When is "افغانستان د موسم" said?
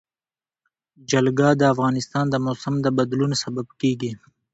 1.73-2.75